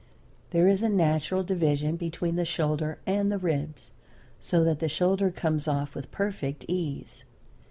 There 0.49 0.67
is 0.67 0.81
a 0.81 0.89
natural 0.89 1.43
division 1.43 1.95
between 1.95 2.35
the 2.35 2.43
shoulder 2.43 2.97
and 3.05 3.31
the 3.31 3.37
ribs, 3.37 3.91
so 4.39 4.63
that 4.63 4.79
the 4.79 4.89
shoulder 4.89 5.29
comes 5.29 5.67
off 5.67 5.93
with 5.93 6.09
perfect 6.09 6.65
ease. 6.67 7.23